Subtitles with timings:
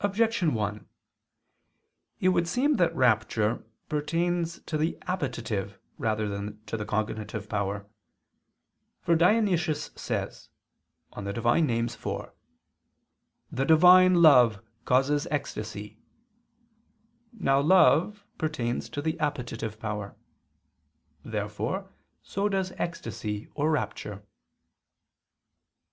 [0.00, 0.88] Objection 1:
[2.18, 7.86] It would seem that rapture pertains to the appetitive rather than to the cognitive power.
[9.00, 10.48] For Dionysius says
[11.14, 11.36] (Div.
[11.44, 11.70] Nom.
[12.08, 12.32] iv):
[13.52, 15.98] "The Divine love causes ecstasy."
[17.32, 20.16] Now love pertains to the appetitive power.
[21.24, 21.92] Therefore
[22.24, 24.24] so does ecstasy or rapture.